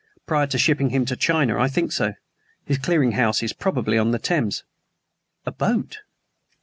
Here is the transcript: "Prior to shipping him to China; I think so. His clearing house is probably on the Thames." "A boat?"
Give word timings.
"Prior 0.25 0.47
to 0.47 0.57
shipping 0.57 0.89
him 0.89 1.05
to 1.05 1.15
China; 1.15 1.59
I 1.59 1.67
think 1.67 1.91
so. 1.91 2.15
His 2.65 2.79
clearing 2.79 3.11
house 3.11 3.43
is 3.43 3.53
probably 3.53 3.99
on 3.99 4.09
the 4.09 4.17
Thames." 4.17 4.63
"A 5.45 5.51
boat?" 5.51 5.99